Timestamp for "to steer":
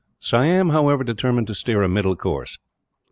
1.45-1.83